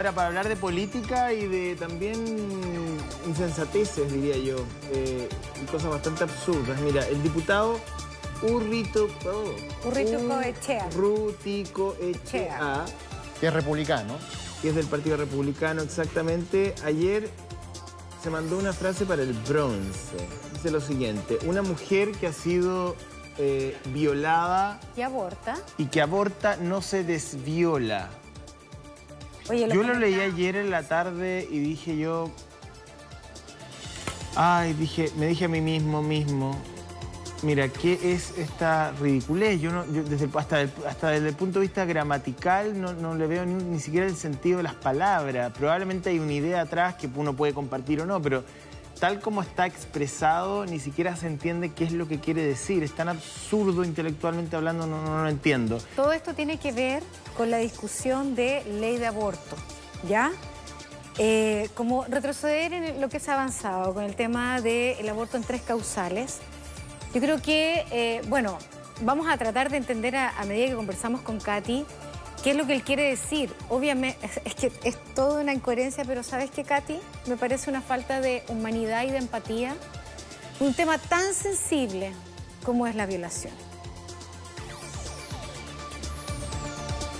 [0.00, 2.24] Ahora, para hablar de política y de también
[3.26, 4.56] insensateces, diría yo,
[4.94, 5.28] eh,
[5.62, 6.80] y cosas bastante absurdas.
[6.80, 7.78] Mira, el diputado
[8.40, 9.08] Urrito...
[9.26, 10.88] Oh, Urrito Echea.
[10.96, 12.86] Rutico Echea.
[13.38, 14.16] Que es republicano.
[14.62, 16.74] Que es del Partido Republicano, exactamente.
[16.82, 17.28] Ayer
[18.22, 20.16] se mandó una frase para el bronce.
[20.54, 22.96] Dice lo siguiente, una mujer que ha sido
[23.36, 24.80] eh, violada...
[24.96, 25.58] Y aborta.
[25.76, 28.08] Y que aborta no se desviola.
[29.52, 32.30] Yo lo leí ayer en la tarde y dije yo...
[34.36, 36.56] Ay, dije, me dije a mí mismo, mismo,
[37.42, 39.60] mira, ¿qué es esta ridiculez?
[39.60, 43.62] Yo, no, desde, hasta, hasta desde el punto de vista gramatical no, le veo ni,
[43.62, 45.52] ni, siquiera el sentido de las palabras.
[45.52, 48.44] Probablemente hay una idea atrás que uno puede compartir o no, pero
[49.00, 52.84] tal como está expresado, ni siquiera se entiende qué es lo que quiere decir.
[52.84, 55.78] Es tan absurdo intelectualmente hablando, no, no, lo entiendo.
[55.96, 57.02] Todo esto tiene que ver
[57.36, 59.56] con la discusión de ley de aborto,
[60.06, 60.30] ¿ya?
[61.18, 65.44] Eh, como retroceder en lo que se ha avanzado con el tema del aborto en
[65.44, 66.38] tres causales.
[67.14, 68.58] Yo creo que, eh, bueno,
[69.00, 71.84] vamos a tratar de entender a, a medida que conversamos con Katy
[72.42, 73.54] ¿Qué es lo que él quiere decir?
[73.68, 76.98] Obviamente, es, que es toda una incoherencia, pero ¿sabes qué, Katy?
[77.26, 79.76] Me parece una falta de humanidad y de empatía.
[80.58, 82.12] Un tema tan sensible
[82.64, 83.52] como es la violación.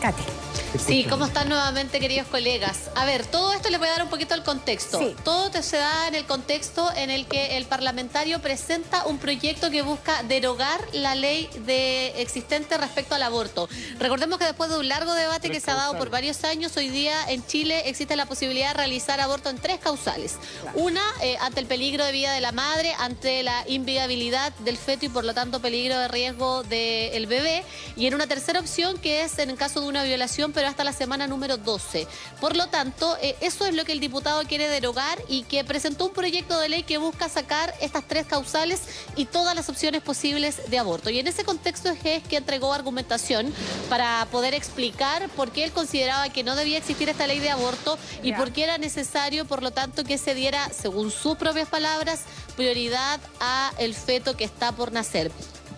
[0.00, 0.39] Katy.
[0.78, 2.90] Sí, ¿cómo están nuevamente, queridos colegas?
[2.94, 5.00] A ver, todo esto le voy a dar un poquito el contexto.
[5.24, 9.82] Todo se da en el contexto en el que el parlamentario presenta un proyecto que
[9.82, 13.68] busca derogar la ley de existente respecto al aborto.
[13.98, 16.88] Recordemos que después de un largo debate que se ha dado por varios años, hoy
[16.88, 20.36] día en Chile existe la posibilidad de realizar aborto en tres causales.
[20.74, 25.06] Una, eh, ante el peligro de vida de la madre, ante la inviabilidad del feto
[25.06, 27.64] y por lo tanto peligro de riesgo del bebé.
[27.96, 30.84] Y en una tercera opción que es en el caso de una violación, pero hasta
[30.84, 32.06] la semana número 12.
[32.40, 36.06] Por lo tanto, eh, eso es lo que el diputado quiere derogar y que presentó
[36.06, 38.80] un proyecto de ley que busca sacar estas tres causales
[39.16, 41.10] y todas las opciones posibles de aborto.
[41.10, 43.52] Y en ese contexto es que entregó argumentación
[43.88, 47.98] para poder explicar por qué él consideraba que no debía existir esta ley de aborto
[48.22, 52.20] y por qué era necesario, por lo tanto, que se diera, según sus propias palabras,
[52.56, 55.30] prioridad a el feto que está por nacer.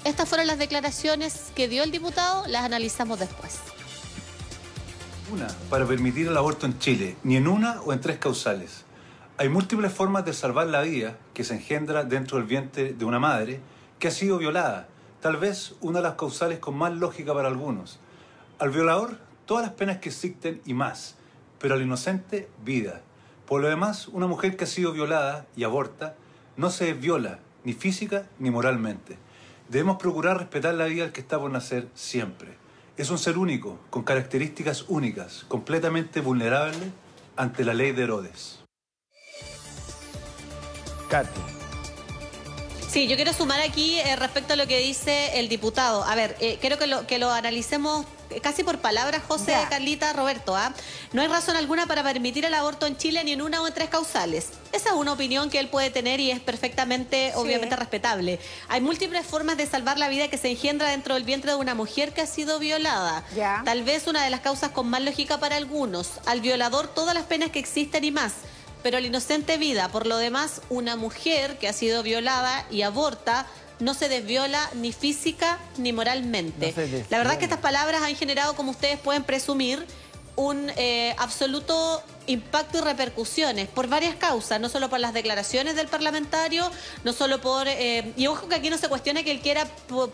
[0.05, 3.61] Estas fueron las declaraciones que dio el diputado, las analizamos después
[5.33, 8.85] una para permitir el aborto en Chile, ni en una o en tres causales.
[9.39, 13.19] Hay múltiples formas de salvar la vida que se engendra dentro del vientre de una
[13.19, 13.61] madre
[13.99, 14.89] que ha sido violada,
[15.21, 17.99] tal vez una de las causales con más lógica para algunos.
[18.59, 21.15] Al violador, todas las penas que existen y más,
[21.59, 23.01] pero al inocente, vida.
[23.47, 26.15] Por lo demás, una mujer que ha sido violada y aborta
[26.59, 29.17] no se viola, ni física ni moralmente.
[29.73, 32.59] Debemos procurar respetar la vida del que está por nacer siempre.
[32.99, 36.93] Es un ser único, con características únicas, completamente vulnerable
[37.37, 38.63] ante la ley de Herodes.
[41.09, 41.62] Katy.
[42.93, 46.05] Sí, yo quiero sumar aquí eh, respecto a lo que dice el diputado.
[46.05, 48.05] A ver, eh, quiero que lo, que lo analicemos
[48.43, 50.55] casi por palabras, José, Carlita, Roberto.
[50.55, 50.75] ¿ah?
[51.15, 53.73] No hay razón alguna para permitir el aborto en Chile ni en una o en
[53.73, 54.51] tres causales.
[54.73, 58.39] Esa es una opinión que él puede tener y es perfectamente, obviamente, respetable.
[58.69, 61.75] Hay múltiples formas de salvar la vida que se engendra dentro del vientre de una
[61.75, 63.25] mujer que ha sido violada.
[63.65, 66.11] Tal vez una de las causas con más lógica para algunos.
[66.27, 68.35] Al violador todas las penas que existen y más
[68.83, 69.89] pero al inocente vida.
[69.89, 73.47] Por lo demás, una mujer que ha sido violada y aborta
[73.81, 76.73] no se desviola ni física ni moralmente.
[77.11, 79.85] la verdad es que estas palabras han generado, como ustedes pueden presumir,
[80.37, 85.89] un eh, absoluto impacto y repercusiones por varias causas, no solo por las declaraciones del
[85.89, 86.71] parlamentario,
[87.05, 87.67] no solo por...
[87.69, 89.67] Eh, y ojo que aquí no se cuestione que él quiera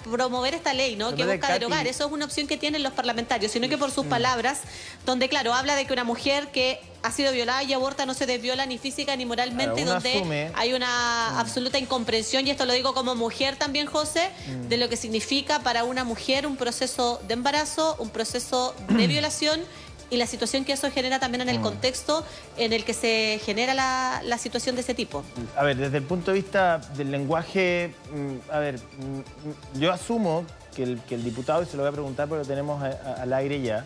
[0.04, 1.14] promover esta ley, ¿no?
[1.14, 4.06] que busca derogar, eso es una opción que tienen los parlamentarios, sino que por sus
[4.06, 4.08] mm.
[4.08, 4.60] palabras,
[5.04, 8.26] donde claro, habla de que una mujer que ha sido violada y aborta no se
[8.26, 11.38] desviola ni física ni moralmente, donde hay una mm.
[11.38, 14.30] absoluta incomprensión, y esto lo digo como mujer también, José,
[14.68, 19.60] de lo que significa para una mujer un proceso de embarazo, un proceso de violación
[20.10, 21.62] y la situación que eso genera también en el mm.
[21.62, 22.24] contexto
[22.56, 25.24] en el que se genera la, situación de ese tipo.
[25.56, 30.44] A ver, desde el punto de vista del lenguaje, mm, a ver, mm, yo asumo
[30.74, 33.32] que el, que el diputado, y se lo voy a preguntar porque lo tenemos al
[33.32, 33.84] aire ya,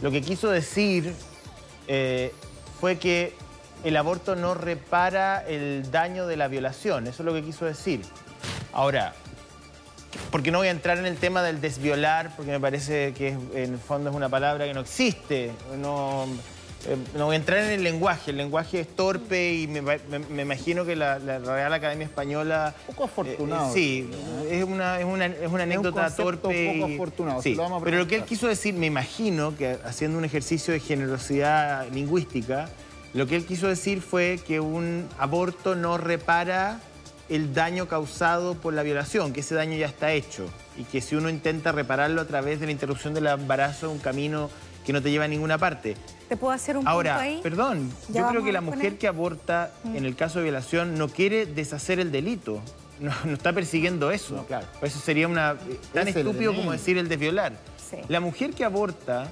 [0.00, 1.12] lo que quiso decir
[1.88, 2.32] eh,
[2.80, 3.34] fue que
[3.84, 8.02] el aborto no repara el daño de la violación, eso es lo que quiso decir.
[8.72, 9.14] Ahora,
[10.30, 13.74] porque no voy a entrar en el tema del desviolar, porque me parece que en
[13.74, 15.52] el fondo es una palabra que no existe.
[15.80, 16.26] No,
[16.86, 19.80] Eh, no voy a entrar en el lenguaje, el lenguaje es torpe y me,
[20.40, 22.74] imagino que la, Real Academia Española...
[22.86, 23.70] Un poco afortunado.
[23.70, 24.10] Eh, sí,
[24.48, 26.68] es una, es una, es una anécdota torpe.
[26.68, 27.42] Un poco afortunado.
[27.42, 31.88] Sí, pero lo que él quiso decir, me imagino que haciendo un ejercicio de generosidad
[31.90, 32.68] lingüística,
[33.12, 36.80] lo que él quiso decir fue que un aborto no repara
[37.28, 41.16] el daño causado por la violación, que ese daño ya está hecho y que si
[41.16, 44.50] uno intenta repararlo a través de la interrupción del embarazo un camino
[44.86, 45.96] que no te lleva a ninguna parte.
[46.28, 47.40] ¿Te puedo hacer un Ahora, punto ahí?
[47.42, 49.96] perdón, yo creo que la mujer que aborta mm.
[49.96, 52.62] en el caso de violación no quiere deshacer el delito.
[52.98, 54.44] No, está persiguiendo eso.
[54.48, 54.66] claro.
[54.82, 55.56] Eso sería una
[55.92, 57.52] tan estúpido como decir el de violar.
[58.08, 59.28] La mujer que aborta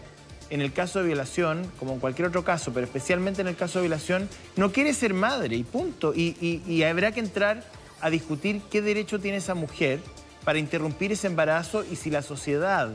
[0.51, 3.81] en el caso de violación, como en cualquier otro caso, pero especialmente en el caso
[3.81, 6.13] de violación, no quiere ser madre y punto.
[6.15, 7.65] y habrá que entrar
[8.07, 10.01] a discutir qué derecho tiene esa mujer
[10.45, 12.91] para interrumpir ese embarazo y si la sociedad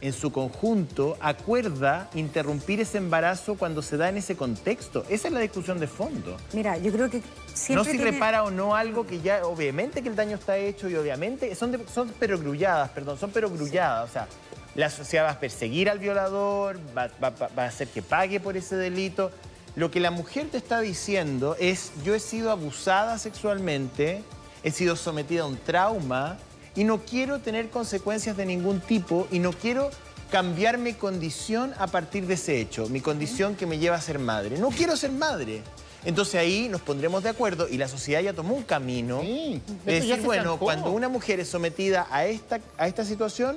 [0.00, 5.04] en su conjunto acuerda interrumpir ese embarazo cuando se da en ese contexto.
[5.08, 6.36] Esa es la discusión de fondo.
[6.52, 7.22] Mira, yo creo que
[7.52, 10.88] siempre No si repara o no algo que ya, obviamente que el daño está hecho
[10.88, 14.08] y obviamente son, son perogrulladas, perdón, son perogrulladas.
[14.08, 14.28] O sea,
[14.74, 18.76] la sociedad va a perseguir al violador, va, va a hacer que pague por ese
[18.76, 19.30] delito.
[19.76, 24.22] Lo que la mujer te está diciendo es, yo he sido abusada sexualmente,
[24.64, 26.38] he sido sometida a un trauma
[26.74, 29.90] y no quiero tener consecuencias de ningún tipo y no quiero
[30.30, 34.18] cambiar mi condición a partir de ese hecho, mi condición que me lleva a ser
[34.18, 34.58] madre.
[34.58, 35.62] No quiero ser madre.
[36.04, 40.20] Entonces ahí nos pondremos de acuerdo y la sociedad ya tomó un camino de decir,
[40.22, 43.56] bueno, cuando una mujer es sometida a esta, a esta situación,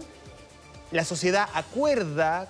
[0.92, 2.48] la sociedad acuerda,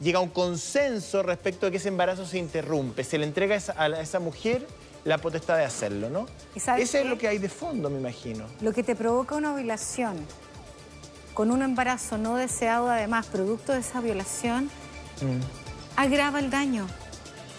[0.00, 3.86] llega a un consenso respecto de que ese embarazo se interrumpe, se le entrega a
[4.00, 4.66] esa mujer
[5.04, 6.26] la potestad de hacerlo, ¿no?
[6.54, 8.44] Ese es lo que hay de fondo, me imagino.
[8.60, 10.16] Lo que te provoca una violación
[11.34, 14.64] con un embarazo no deseado, además, producto de esa violación,
[15.22, 15.96] mm.
[15.96, 16.86] agrava el daño.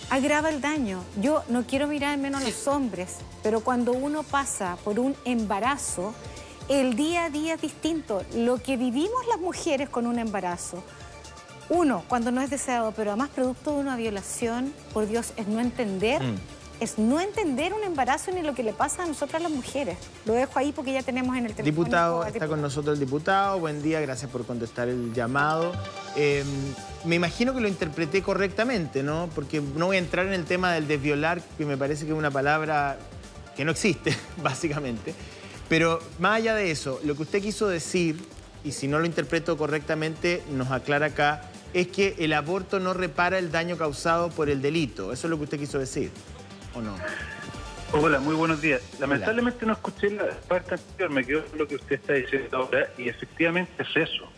[0.10, 1.04] Agrava el daño.
[1.20, 6.14] Yo no quiero mirar menos a los hombres, pero cuando uno pasa por un embarazo,
[6.68, 8.24] el día a día es distinto.
[8.36, 10.84] Lo que vivimos las mujeres con un embarazo,
[11.70, 15.62] uno, cuando no es deseado, pero además producto de una violación, por Dios, es no
[15.62, 19.52] entender mm es no entender un embarazo ni lo que le pasa a nosotras las
[19.52, 19.98] mujeres.
[20.26, 21.84] Lo dejo ahí porque ya tenemos en el teléfono.
[21.84, 23.60] Diputado, está con nosotros el diputado.
[23.60, 25.74] Buen día, gracias por contestar el llamado.
[26.16, 26.48] Em,
[27.06, 29.30] me imagino que lo interpreté correctamente, ¿no?
[29.36, 32.18] Porque no voy a entrar en el tema del desviolar, que me parece que es
[32.18, 32.98] una palabra
[33.56, 35.14] que no existe, básicamente.
[35.70, 38.20] Pero más allá de eso, lo que usted quiso decir,
[38.64, 41.44] y si no lo interpreto correctamente, nos aclara acá,
[41.76, 45.14] es que el aborto no repara el daño causado por el delito.
[45.14, 46.12] Eso es lo que usted quiso decir.
[46.74, 46.96] ¿O no?
[47.94, 48.82] Hola, muy buenos días.
[49.00, 52.88] Lamentablemente no escuché la parte anterior, me quedo con lo que usted está diciendo ahora
[52.98, 54.32] y efectivamente es eso.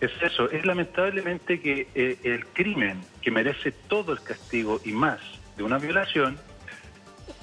[0.00, 5.18] Es eso, es lamentablemente que eh, el crimen que merece todo el castigo y más
[5.56, 6.38] de una violación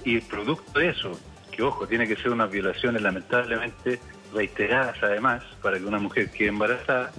[0.06, 1.20] y el producto de eso,
[1.52, 4.00] que ojo, tiene que ser unas violaciones lamentablemente
[4.34, 7.12] reiteradas además para que una mujer quede embarazada,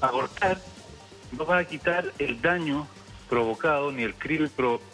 [0.00, 0.56] abortar
[1.36, 2.88] no va a quitar el daño
[3.28, 4.89] provocado ni el crimen provocado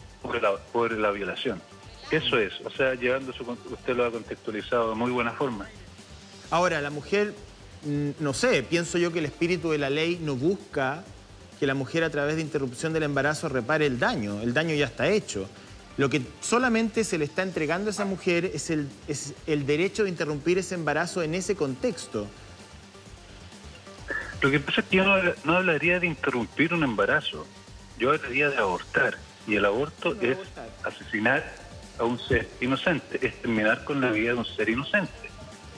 [0.73, 1.61] por la, violación.
[2.11, 5.67] Eso es, o sea, llevando su, usted lo ha contextualizado de muy buena forma.
[6.51, 7.35] Ahora, la mujer,
[7.85, 11.05] mm, no sé, pienso yo que el espíritu de la ley no busca
[11.59, 14.87] que la mujer a través de interrupción del embarazo repare el daño, el daño ya
[14.87, 15.49] está hecho.
[15.97, 20.05] Lo que solamente se le está entregando a esa mujer es el, es el derecho
[20.05, 22.27] de interrumpir ese embarazo en ese contexto.
[24.43, 25.05] Lo que pasa es que yo
[25.45, 27.47] no hablaría de interrumpir un embarazo,
[27.99, 29.17] yo hablaría de abortar.
[29.47, 30.39] Y el aborto es
[30.83, 31.45] asesinar
[31.99, 35.13] a un ser inocente, es terminar con la vida de un ser inocente.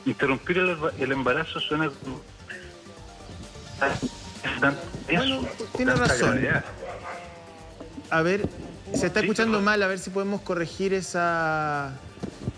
[0.07, 0.59] Interrumpir
[0.99, 2.21] el, embarazo suena como...
[5.07, 6.41] Bueno, tiene razón.
[8.11, 8.49] A ver,
[8.95, 11.93] se está escuchando mal, a ver si podemos corregir esa...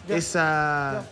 [0.08, 1.02] esa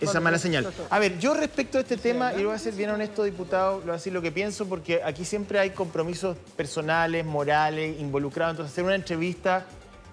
[0.00, 0.72] esa mala señal.
[0.90, 3.78] A ver, yo respecto a este tema, y lo voy a ser bien honesto, diputado,
[3.78, 8.52] lo voy a decir lo que pienso, porque aquí siempre hay compromisos personales, morales, involucrados.
[8.52, 9.66] Entonces, hacer una entrevista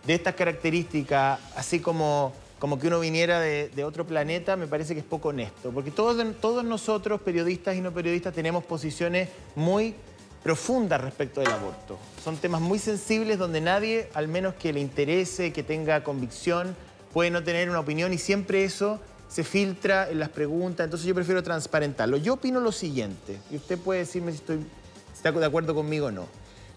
[0.05, 4.99] de estas características, así como, como que uno viniera de, otro planeta, me parece que
[4.99, 5.71] es poco honesto.
[5.71, 9.95] Porque todos, todos nosotros, periodistas y no periodistas, tenemos posiciones muy
[10.43, 11.97] profundas respecto del aborto.
[12.23, 16.75] Son temas muy sensibles donde nadie, al menos que le interese, que tenga convicción,
[17.13, 21.15] puede no tener una opinión y siempre eso se filtra en las preguntas, entonces yo
[21.15, 22.17] prefiero transparentarlo.
[22.17, 24.59] Yo opino lo siguiente, y usted puede decirme si estoy,
[25.13, 26.27] está de acuerdo conmigo o no.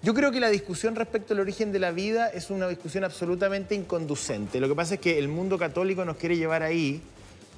[0.02, 3.75] Yo creo que la discusión respecto al origen de la vida es una discusión absolutamente
[3.75, 4.61] inconducente.
[4.61, 7.02] Lo que pasa es que el mundo católico nos quiere llevar ahí,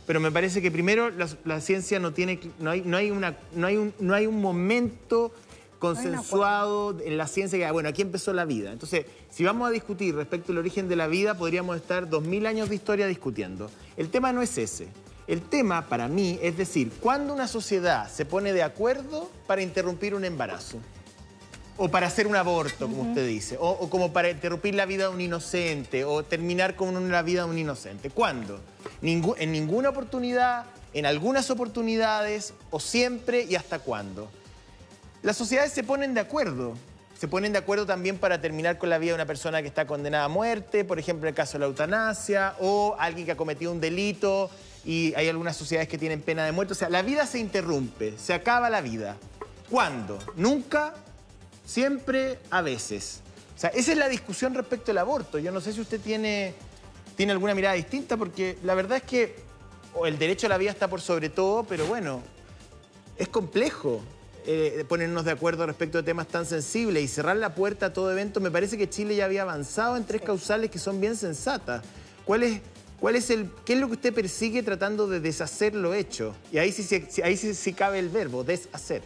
[0.06, 1.10] pero me parece que primero
[1.44, 5.32] la, ciencia no tiene, no hay, no hay, no hay, no hay un momento
[5.80, 8.70] consensuado en la ciencia que, bueno, aquí empezó la vida.
[8.70, 12.46] Entonces, si vamos a discutir respecto al origen de la vida, podríamos estar dos mil
[12.46, 13.68] años de historia discutiendo.
[13.96, 14.88] El tema no es ese.
[15.26, 20.14] El tema, para mí, es decir, ¿cuándo una sociedad se pone de acuerdo para interrumpir
[20.14, 20.78] un embarazo?
[21.78, 23.56] O para hacer un aborto, como usted dice.
[23.58, 26.04] O, como para interrumpir la vida de un inocente.
[26.04, 28.10] O terminar con la vida de un inocente.
[28.10, 28.60] ¿Cuándo?
[29.00, 34.28] en ninguna oportunidad, en algunas oportunidades, o siempre y hasta cuándo.
[35.22, 36.74] Las sociedades se ponen de acuerdo.
[37.18, 39.86] Se ponen de acuerdo también para terminar con la vida de una persona que está
[39.86, 43.70] condenada a muerte, por ejemplo, el caso de la eutanasia, o alguien que ha cometido
[43.72, 44.50] un delito
[44.86, 46.72] y hay algunas sociedades que tienen pena de muerte.
[46.72, 49.18] O sea, la vida se interrumpe, se acaba la vida.
[49.68, 50.18] ¿Cuándo?
[50.36, 50.94] Nunca,
[51.66, 53.20] siempre, a veces.
[53.54, 55.38] O sea, esa es la discusión respecto al aborto.
[55.38, 56.54] Yo no sé si usted tiene,
[57.14, 59.36] tiene alguna mirada distinta, porque la verdad es que
[60.06, 62.22] el derecho a la vida está por sobre todo, pero bueno,
[63.18, 64.00] es complejo.
[64.46, 68.10] Eh, ponernos de acuerdo respecto de temas tan sensibles y cerrar la puerta a todo
[68.10, 71.82] evento, me parece que Chile ya había avanzado en tres causales que son bien sensatas.
[72.24, 72.60] ¿Cuál es,
[72.98, 76.34] cuál es el, ¿Qué es lo que usted persigue tratando de deshacer lo hecho?
[76.50, 79.02] Y ahí sí, ahí sí, cabe el verbo, deshacer.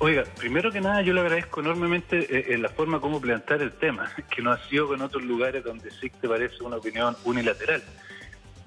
[0.00, 3.72] Oiga, primero que nada yo le agradezco enormemente eh, en la forma como plantear el
[3.72, 7.82] tema, que no ha sido con otros lugares donde sí te parece una opinión unilateral.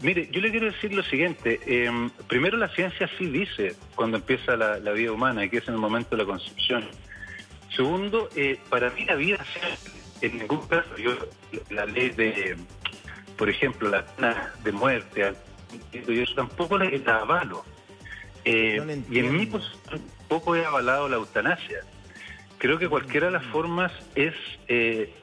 [0.01, 1.60] Mire, yo le quiero decir lo siguiente.
[1.65, 5.79] Em, primero, la ciencia sí dice cuando empieza la, vida humana, que es en el
[5.79, 6.88] momento de la concepción.
[7.75, 9.46] Segundo, eh, para mí la vida,
[10.22, 11.15] en ningún caso, yo
[11.70, 12.58] la ley de,
[13.38, 15.34] por ejemplo, la pena de muerte,
[15.93, 17.63] yo tampoco la, la avalo.
[18.43, 21.81] Eh, y en mí pues, tampoco he avalado la eutanasia.
[22.58, 24.34] Creo que cualquiera de las formas es
[24.67, 25.13] eh,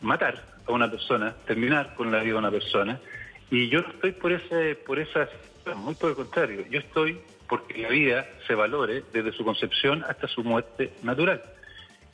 [0.00, 3.00] matar a una persona, terminar con la vida de una persona.
[3.50, 5.28] Y yo no estoy por ese, por esa
[5.74, 10.28] muy por el contrario, yo estoy porque la vida se valore desde su concepción hasta
[10.28, 11.42] su muerte natural.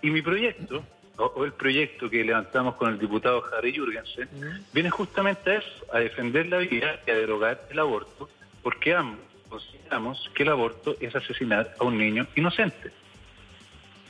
[0.00, 0.84] Y mi proyecto,
[1.16, 4.28] o, el proyecto que levantamos con el diputado Harry Jürgensen,
[4.72, 8.28] viene justamente a eso, a defender la vida y a derogar el aborto,
[8.62, 12.90] porque ambos consideramos que el aborto es asesinar a un niño inocente.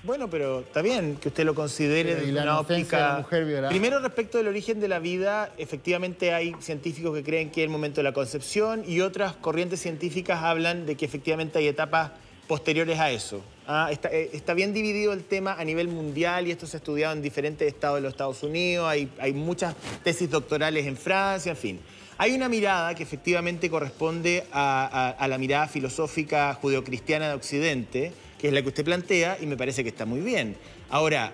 [0.05, 3.25] Bueno, pero está bien que usted lo considere desde una óptica...
[3.69, 7.71] Primero, respecto del origen de la vida, efectivamente hay científicos que creen que es el
[7.71, 12.11] momento de la concepción y otras corrientes científicas hablan de que efectivamente hay etapas
[12.49, 13.45] posteriores a eso.
[13.69, 17.15] Ah, eh, está, bien dividido el tema a nivel mundial y esto se ha estudiado
[17.15, 21.57] en diferentes estados de los Estados Unidos, hay, hay muchas tesis doctorales en Francia, en
[21.57, 21.81] fin.
[22.19, 28.13] Hay una mirada que efectivamente corresponde a, a la mirada filosófica judeocristiana de Occidente,
[28.43, 30.57] que es la que usted plantea, y me parece que está muy bien.
[30.91, 31.33] Ahora,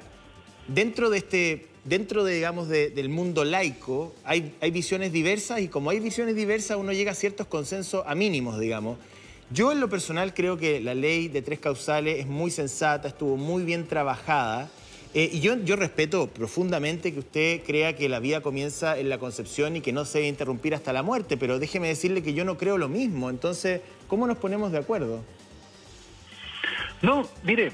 [0.66, 5.88] dentro de este, dentro de, digamos, del mundo laico, hay, hay visiones diversas, y como
[5.88, 8.98] hay visiones diversas, uno llega a ciertos consensos a mínimos, digamos.
[9.50, 13.38] Yo en lo personal creo que la ley de tres causales es muy sensata, estuvo
[13.38, 14.70] muy bien trabajada.
[15.14, 19.16] Eh, y yo, yo respeto profundamente que usted crea que la vida comienza en la
[19.16, 22.44] concepción y que no se debe interrumpir hasta la muerte, pero déjeme decirle que yo
[22.44, 23.30] no creo lo mismo.
[23.30, 25.22] Entonces, ¿cómo nos ponemos de acuerdo?
[27.02, 27.72] No, mire,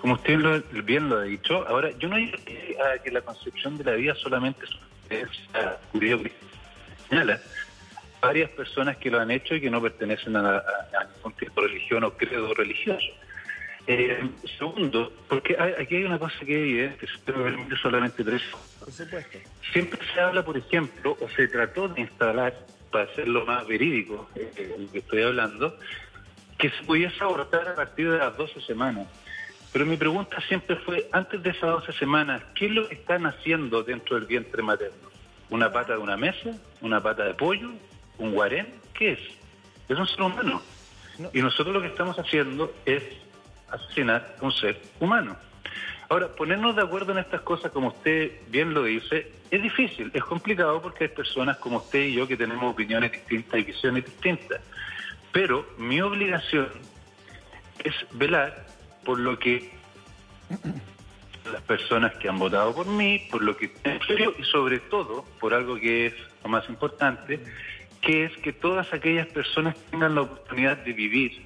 [0.00, 3.92] como usted bien lo ha dicho, ahora yo no digo que, la concepción de la
[3.92, 4.66] vida solamente
[5.08, 5.28] es
[5.92, 7.40] judío cristiana.
[8.20, 10.62] Varias personas que lo han hecho y que no pertenecen a,
[11.16, 13.06] ningún tipo de religión o credo religioso.
[13.86, 14.28] Eh,
[14.58, 18.42] segundo, porque aquí hay una cosa que es evidente, si me permite solamente tres.
[18.78, 19.38] Por supuesto.
[19.72, 22.54] Siempre se habla, por ejemplo, o se trató de instalar,
[22.90, 25.76] para hacerlo más verídico, eh, lo que estoy hablando,
[26.60, 29.08] que se pudiese abortar a partir de las 12 semanas.
[29.72, 33.24] Pero mi pregunta siempre fue, antes de esas 12 semanas, ¿qué es lo que están
[33.24, 35.08] haciendo dentro del vientre materno?
[35.48, 36.50] ¿Una pata de una mesa?
[36.82, 37.70] ¿Una pata de pollo?
[38.18, 38.68] ¿Un guarén?
[38.92, 39.20] ¿Qué es?
[39.88, 40.60] Es un ser humano.
[41.32, 43.02] Y nosotros lo que estamos haciendo es
[43.70, 45.36] asesinar a un ser humano.
[46.10, 50.24] Ahora, ponernos de acuerdo en estas cosas, como usted bien lo dice, es difícil, es
[50.24, 54.60] complicado porque hay personas como usted y yo que tenemos opiniones distintas y visiones distintas.
[55.32, 56.68] Pero mi obligación
[57.84, 58.66] es velar
[59.04, 59.70] por lo que
[61.52, 63.72] las personas que han votado por mí, por lo que
[64.38, 67.40] y sobre todo por algo que es lo más importante,
[68.00, 71.42] que es que todas aquellas personas tengan la oportunidad de vivir,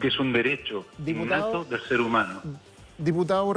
[0.00, 2.42] que es un derecho innato del ser humano.
[2.96, 3.52] Diputado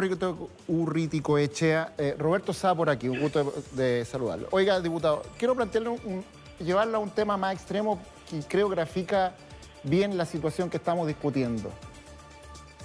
[0.67, 4.47] Urritico Echea, eh, Roberto Sá por aquí, un gusto de, saludarlo.
[4.51, 6.25] Oiga, diputado, quiero plantearle un,
[6.59, 9.35] llevarlo a un tema más extremo que creo grafica
[9.89, 11.71] bien la situación que estamos discutiendo.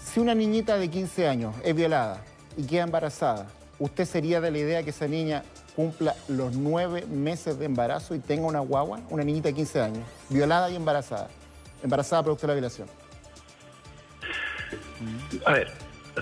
[0.03, 2.23] Si una niñita de 15 años es violada
[2.57, 5.43] y queda embarazada, ¿usted sería de la idea que esa niña
[5.75, 9.01] cumpla los nueve meses de embarazo y tenga una guagua?
[9.11, 11.29] Una niñita de 15 años, violada y embarazada.
[11.83, 12.89] Embarazada producto de la violación.
[15.47, 15.73] A ver,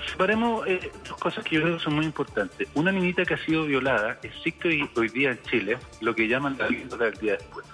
[0.09, 2.67] separemos eh, dos cosas que yo creo que son muy importantes.
[2.75, 6.67] Una niñita que ha sido violada existe hoy, día en Chile lo que llaman la
[6.67, 7.65] píldora del día después,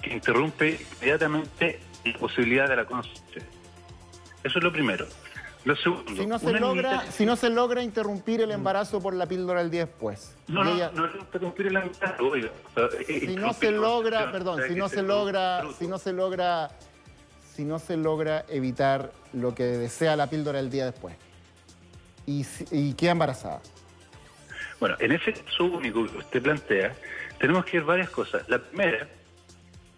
[0.00, 3.44] que interrumpe inmediatamente la posibilidad de la concepción.
[4.44, 5.06] Eso es lo primero.
[5.64, 9.26] Lo segundo, Si no, se logra, si no se logra interrumpir el embarazo por la
[9.26, 10.34] píldora del día después.
[10.46, 12.48] No, y no, ella- no es interrumpir el embarazo, oiga.
[13.08, 16.70] eh, si no se logra, perdón, si no se logra, si no se logra,
[17.54, 21.16] si no se logra evitar lo que desea la píldora del día después
[22.24, 23.60] y, y queda embarazada.
[24.80, 26.94] Bueno, en ese caso único que usted plantea,
[27.40, 28.48] tenemos que ver varias cosas.
[28.48, 29.08] La primera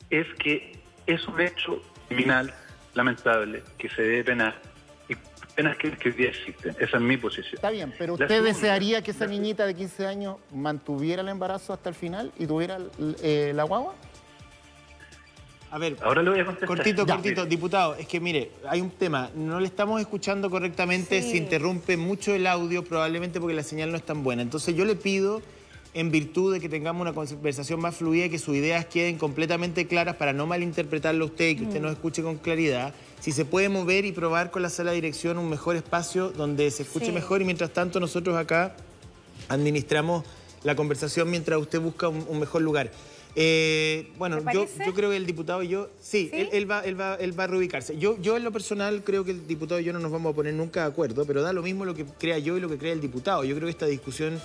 [0.08, 0.79] es que
[1.12, 2.52] es un hecho criminal
[2.94, 4.60] lamentable que se debe penar
[5.08, 5.14] y
[5.54, 6.74] penas que, que hoy día existen.
[6.80, 7.54] Esa es mi posición.
[7.54, 11.72] Está bien, pero ¿usted segunda- desearía que esa niñita de 15 años mantuviera el embarazo
[11.72, 12.78] hasta el final y tuviera
[13.22, 13.94] eh, la guagua?
[15.72, 16.66] A ver, Ahora le voy a contestar.
[16.76, 17.14] cortito, Ya.
[17.14, 17.46] cortito.
[17.46, 19.30] Diputado, es que mire, hay un tema.
[19.36, 21.22] No le estamos escuchando correctamente.
[21.22, 21.30] Sí.
[21.30, 24.42] Se interrumpe mucho el audio, probablemente porque la señal no es tan buena.
[24.42, 25.40] Entonces yo le pido,
[25.92, 29.86] en virtud de que tengamos una conversación más fluida y que sus ideas queden completamente
[29.88, 33.44] claras para no malinterpretarlo a usted y que usted nos escuche con claridad, si se
[33.44, 37.06] puede mover y probar con la sala de dirección un mejor espacio donde se escuche
[37.06, 37.12] Sí.
[37.12, 38.76] mejor y mientras tanto nosotros acá
[39.48, 40.24] administramos
[40.62, 42.90] la conversación mientras usted busca un, un mejor lugar.
[43.36, 46.36] Eh, bueno, ¿Te yo, yo creo que el diputado y yo, sí, ¿Sí?
[46.40, 47.96] Él, él va, él, va, él va a reubicarse.
[47.98, 50.36] Yo, yo en lo personal creo que el diputado y yo no nos vamos a
[50.36, 52.76] poner nunca de acuerdo, pero da lo mismo lo que crea yo y lo que
[52.78, 53.44] crea el diputado.
[53.44, 54.40] Yo creo que esta discusión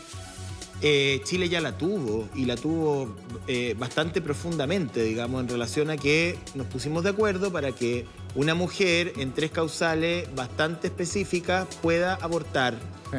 [0.81, 3.15] eh, Chile ya la tuvo y la tuvo
[3.47, 8.05] eh, bastante profundamente, digamos, en relación a que nos pusimos de acuerdo para que
[8.35, 12.75] una mujer en tres causales bastante específicas pueda abortar.
[13.11, 13.17] Sí.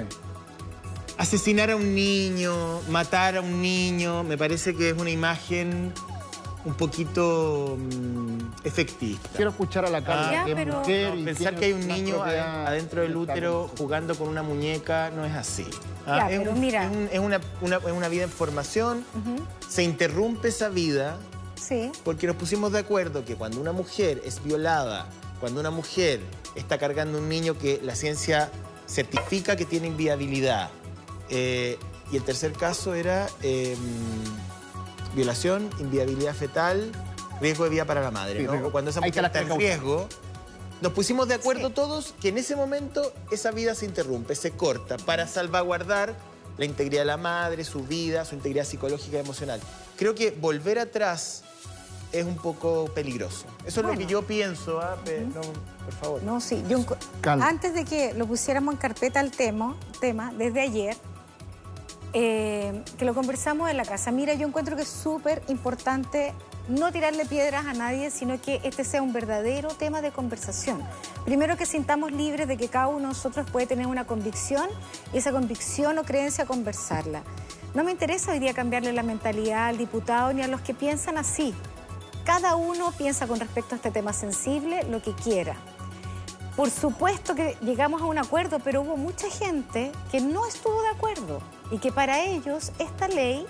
[1.19, 5.95] Asesinar a un niño, matar a un niño, me parece que es una imagen
[6.67, 9.31] un poquito mm, efectista.
[9.37, 11.73] Quiero escuchar a la Carla, Ya, que es pero- mujer No, y pensar que hay
[11.73, 15.65] un niño adentro del útero jugando con una muñeca no es así.
[16.07, 16.85] Ah, Ya, es, pero un- mira.
[16.85, 19.05] es un- es una, una- es una vida en formación,
[19.69, 21.17] se interrumpe esa vida
[21.55, 21.91] Sí.
[22.05, 25.07] porque nos pusimos de acuerdo que cuando una mujer es violada,
[25.41, 26.21] cuando una mujer
[26.57, 28.51] está cargando un niño que la ciencia
[28.89, 30.69] certifica que tiene inviabilidad,
[31.31, 31.79] eh,
[32.13, 33.77] y el tercer caso era eh,
[35.17, 36.93] violación, inviabilidad fetal,
[37.41, 38.41] riesgo de vida para la madre.
[38.41, 38.53] Sí, ¿no?
[38.53, 38.71] riesgo.
[38.71, 40.07] Cuando esa mujer está en riesgo,
[40.81, 41.75] nos pusimos de acuerdo Sí.
[41.75, 46.15] todos que en ese momento esa vida se interrumpe, se corta, para salvaguardar
[46.59, 49.61] la integridad de la madre, su vida, su integridad psicológica y emocional.
[49.97, 51.43] Creo que volver atrás
[52.13, 53.45] es un poco peligroso.
[53.67, 54.97] Eso es lo que yo pienso, ¿ah?
[55.05, 56.23] Pe- no, por favor.
[56.23, 56.63] No, sí.
[56.69, 56.79] Yo
[57.21, 57.47] Calma.
[57.49, 60.97] antes de que lo pusiéramos en carpeta el tema, tema desde ayer,
[62.19, 64.11] eh, que lo conversamos en la casa.
[64.11, 66.33] Mira, yo encuentro que es súper importante
[66.67, 70.83] no tirarle piedras a nadie, sino que este sea un verdadero tema de conversación.
[71.27, 74.67] Primero que sintamos libres de que cada uno de nosotros puede tener una convicción
[75.13, 77.23] y esa convicción o creencia conversarla.
[77.75, 81.19] No me interesa hoy día cambiarle la mentalidad al diputado ni a los que piensan
[81.19, 81.55] así.
[82.25, 85.55] Cada uno piensa con respecto a este tema sensible lo que quiera.
[86.57, 90.89] Por supuesto que llegamos a un acuerdo, pero hubo mucha gente que no estuvo de
[90.89, 91.41] acuerdo
[91.71, 93.47] y que para ellos esta ley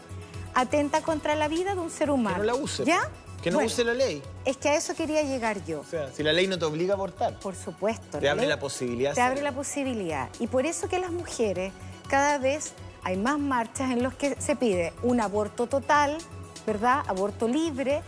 [0.54, 2.36] atenta contra la vida de un ser humano.
[2.36, 2.84] Que no la use.
[2.84, 3.08] ¿Ya?
[3.42, 4.22] Que no Bueno, use la ley.
[4.44, 5.80] Es que a eso quería llegar yo.
[5.80, 8.18] O sea, si la ley no te obliga a abortar, Por supuesto.
[8.18, 9.14] te abre ley la posibilidad.
[9.14, 10.28] Te abre la posibilidad.
[10.40, 11.72] Y por eso que las mujeres,
[12.08, 12.72] cada vez
[13.04, 16.18] hay más marchas en las que se pide un aborto total,
[16.66, 17.04] ¿verdad?
[17.06, 18.02] Aborto libre,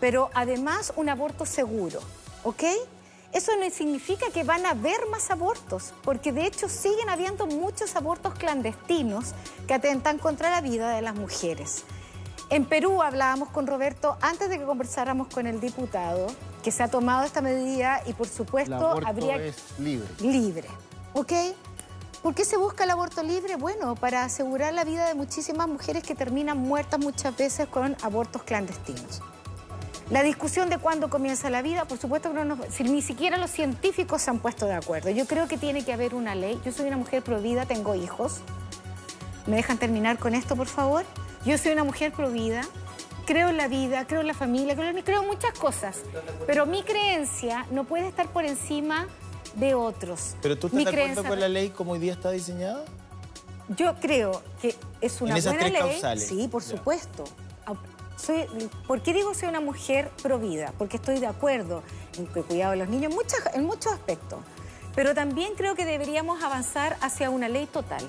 [0.00, 2.00] pero además un aborto seguro,
[2.42, 2.64] ¿ok?
[3.32, 7.94] Eso no significa que van a haber más abortos, porque de hecho siguen habiendo muchos
[7.94, 9.34] abortos clandestinos
[9.68, 11.84] que atentan contra la vida de las mujeres.
[12.50, 16.26] En Perú hablábamos con Roberto antes de que conversáramos con el diputado,
[16.64, 20.08] que se ha tomado esta medida y por El supuesto aborto habría es libre.
[20.20, 20.68] libre.
[21.12, 21.32] ¿Ok?
[22.24, 23.54] ¿Por qué se busca el aborto libre?
[23.54, 28.42] Bueno, para asegurar la vida de muchísimas mujeres que terminan muertas muchas veces con abortos
[28.42, 29.22] clandestinos.
[30.10, 33.36] La discusión de cuándo comienza la vida, por supuesto que no nos, si ni siquiera
[33.38, 35.10] los científicos se han puesto de acuerdo.
[35.10, 36.60] Yo creo que tiene que haber una ley.
[36.64, 38.38] Yo soy una mujer provida, tengo hijos.
[39.46, 41.04] ¿Me dejan terminar con esto, por favor?
[41.44, 42.62] Yo soy una mujer provida,
[43.24, 45.98] creo en la vida, creo en la familia, creo en, creo en muchas cosas.
[46.46, 49.06] Pero mi creencia no puede estar por encima
[49.54, 50.34] de otros.
[50.42, 52.84] Pero tú estás de acuerdo con la ley como hoy día está diseñada?
[53.76, 55.92] Yo creo que es una En esas buena tres ley.
[55.92, 56.26] causales.
[56.26, 56.68] Sí, por Ya.
[56.76, 57.24] supuesto.
[58.20, 58.46] Soy,
[58.86, 60.72] ¿Por qué digo soy una mujer provida?
[60.78, 61.82] Porque estoy de acuerdo
[62.18, 64.40] en que cuidado de los niños muchas- en muchos aspectos.
[64.94, 68.02] Pero también creo que deberíamos avanzar hacia una ley total.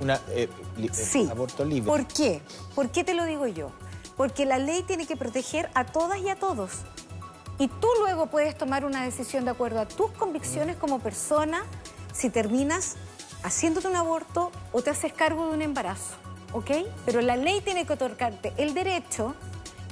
[0.00, 1.28] Una, eh, li- eh, Sí.
[1.30, 1.86] aborto libre.
[1.88, 2.42] ¿Por qué?
[2.74, 3.70] ¿Por qué te lo digo yo?
[4.16, 6.70] Porque la ley tiene que proteger a todas y a todos.
[7.58, 11.62] Y tú luego puedes tomar una decisión de acuerdo a tus convicciones como persona
[12.12, 12.96] si terminas
[13.42, 16.14] haciéndote un aborto o te haces cargo de un embarazo,
[16.52, 16.70] ¿ok?
[17.04, 19.34] Pero la ley tiene que otorgarte el derecho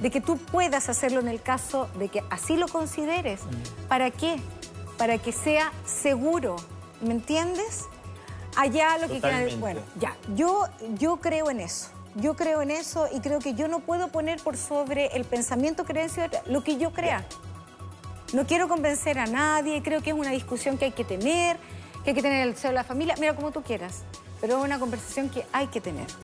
[0.01, 3.41] de que tú puedas hacerlo en el caso de que así lo consideres.
[3.87, 4.37] ¿Para qué?
[4.97, 6.55] Para que sea seguro,
[7.01, 7.85] ¿me entiendes?
[8.55, 9.45] Allá lo que queda...
[9.59, 10.65] Bueno, ya, yo,
[10.97, 11.89] yo creo en eso.
[12.15, 15.85] Yo creo en eso y creo que yo no puedo poner por sobre el pensamiento,
[15.85, 17.23] creencia, lo que yo crea.
[18.33, 21.57] No quiero convencer a nadie, creo que es una discusión que hay que tener,
[22.03, 24.01] que hay que tener el seno de la familia, mira como tú quieras,
[24.41, 26.07] pero es una conversación que hay que tener.